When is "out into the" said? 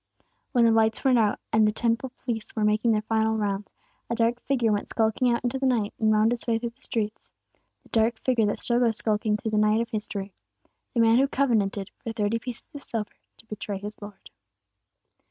5.31-5.67